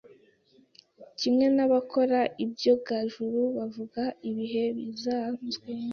[1.19, 5.67] kimwe n’abakora ibyogajuru bavuga ibihe bisanzwe